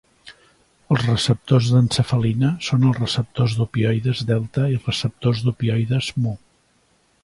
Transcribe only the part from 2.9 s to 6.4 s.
els receptors d'opioides delta i receptors d'opioides mu.